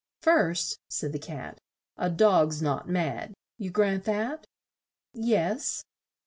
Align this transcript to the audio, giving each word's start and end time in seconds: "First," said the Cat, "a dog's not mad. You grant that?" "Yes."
"First," 0.19 0.79
said 0.89 1.13
the 1.13 1.19
Cat, 1.19 1.61
"a 1.95 2.09
dog's 2.09 2.59
not 2.59 2.89
mad. 2.89 3.35
You 3.59 3.69
grant 3.69 4.05
that?" 4.05 4.47
"Yes." 5.13 5.83